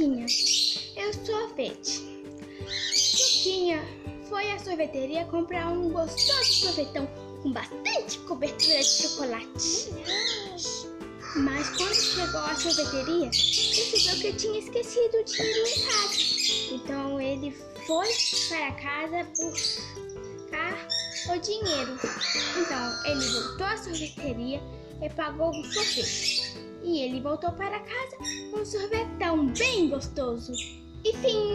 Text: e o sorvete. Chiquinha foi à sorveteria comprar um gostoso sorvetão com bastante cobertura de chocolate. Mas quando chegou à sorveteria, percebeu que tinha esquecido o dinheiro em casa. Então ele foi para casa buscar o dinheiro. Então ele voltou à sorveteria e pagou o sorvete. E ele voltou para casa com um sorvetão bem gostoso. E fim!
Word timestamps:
e 0.00 1.08
o 1.08 1.26
sorvete. 1.26 2.00
Chiquinha 2.94 3.82
foi 4.28 4.50
à 4.50 4.58
sorveteria 4.58 5.24
comprar 5.26 5.68
um 5.68 5.90
gostoso 5.90 6.52
sorvetão 6.52 7.06
com 7.42 7.52
bastante 7.52 8.18
cobertura 8.20 8.78
de 8.78 8.84
chocolate. 8.84 9.90
Mas 11.36 11.68
quando 11.76 11.94
chegou 11.94 12.40
à 12.40 12.54
sorveteria, 12.54 13.30
percebeu 13.30 14.20
que 14.20 14.32
tinha 14.38 14.58
esquecido 14.58 15.18
o 15.18 15.24
dinheiro 15.24 15.66
em 15.66 15.82
casa. 15.84 16.74
Então 16.74 17.20
ele 17.20 17.50
foi 17.86 18.08
para 18.48 18.72
casa 18.72 19.28
buscar 19.36 20.88
o 21.28 21.38
dinheiro. 21.38 21.98
Então 22.56 23.04
ele 23.06 23.28
voltou 23.28 23.66
à 23.66 23.76
sorveteria 23.76 24.62
e 25.02 25.10
pagou 25.10 25.50
o 25.50 25.64
sorvete. 25.64 26.41
E 26.82 27.00
ele 27.00 27.20
voltou 27.20 27.52
para 27.52 27.78
casa 27.80 28.16
com 28.50 28.60
um 28.60 28.64
sorvetão 28.64 29.46
bem 29.46 29.88
gostoso. 29.88 30.52
E 31.04 31.12
fim! 31.16 31.51